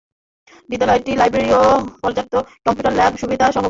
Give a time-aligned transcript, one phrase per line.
[0.69, 1.49] বিদ্যালয়টি লাইব্রেরী,
[2.01, 2.33] পর্যাপ্ত
[2.65, 3.59] কম্পিউটার ও ল্যাব সুবিধা সরবরাহ করে।